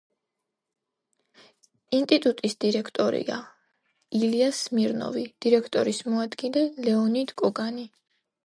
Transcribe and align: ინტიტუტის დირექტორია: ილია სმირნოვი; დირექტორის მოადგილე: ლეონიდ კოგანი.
ინტიტუტის 1.97 2.57
დირექტორია: 2.65 3.37
ილია 4.21 4.49
სმირნოვი; 4.61 5.27
დირექტორის 5.47 6.03
მოადგილე: 6.15 6.65
ლეონიდ 6.89 7.37
კოგანი. 7.45 7.91